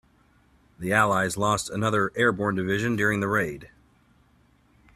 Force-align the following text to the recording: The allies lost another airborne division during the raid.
The 0.79 0.93
allies 0.93 1.37
lost 1.37 1.69
another 1.69 2.11
airborne 2.15 2.55
division 2.55 2.95
during 2.95 3.19
the 3.19 3.27
raid. 3.27 3.69